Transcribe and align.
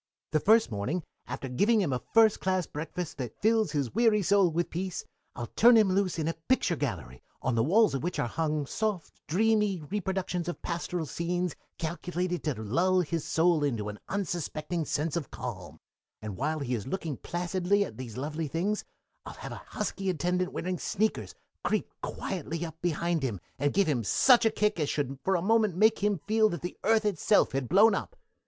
"The 0.31 0.39
first 0.39 0.71
morning, 0.71 1.03
after 1.27 1.47
giving 1.47 1.79
him 1.79 1.93
a 1.93 2.01
first 2.15 2.39
class 2.39 2.65
breakfast 2.65 3.19
that 3.19 3.39
fills 3.39 3.71
his 3.71 3.93
weary 3.93 4.23
soul 4.23 4.49
with 4.49 4.71
peace, 4.71 5.05
I'd 5.35 5.55
turn 5.55 5.75
him 5.77 5.89
loose 5.91 6.17
in 6.17 6.27
a 6.27 6.33
picture 6.49 6.75
gallery 6.75 7.21
on 7.39 7.53
the 7.53 7.61
walls 7.63 7.93
of 7.93 8.01
which 8.01 8.17
are 8.17 8.27
hung 8.27 8.65
soft, 8.65 9.13
dreamy 9.27 9.79
reproductions 9.79 10.47
of 10.47 10.59
pastoral 10.63 11.05
scenes 11.05 11.55
calculated 11.77 12.43
to 12.45 12.55
lull 12.63 13.01
his 13.01 13.23
soul 13.25 13.63
into 13.63 13.89
an 13.89 13.99
unsuspecting 14.09 14.85
sense 14.85 15.15
of 15.15 15.29
calm, 15.29 15.79
and 16.19 16.35
while 16.35 16.57
he 16.61 16.73
is 16.73 16.87
looking 16.87 17.15
placidly 17.17 17.85
at 17.85 17.95
these 17.97 18.17
lovely 18.17 18.47
things 18.47 18.83
I'd 19.27 19.35
have 19.35 19.51
a 19.51 19.63
husky 19.67 20.09
attendant 20.09 20.51
wearing 20.51 20.79
sneakers 20.79 21.35
creep 21.63 21.93
quietly 22.01 22.65
up 22.65 22.81
behind 22.81 23.21
him 23.21 23.39
and 23.59 23.71
give 23.71 23.85
him 23.85 24.03
such 24.03 24.45
a 24.47 24.49
kick 24.49 24.79
as 24.79 24.89
should 24.89 25.19
for 25.23 25.35
a 25.35 25.43
moment 25.43 25.75
make 25.75 25.99
him 25.99 26.17
feel 26.25 26.49
that 26.49 26.63
the 26.63 26.75
earth 26.83 27.05
itself 27.05 27.51
had 27.51 27.69
blown 27.69 27.93
up. 27.93 28.15